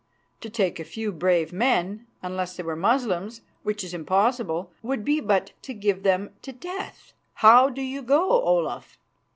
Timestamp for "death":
6.51-7.13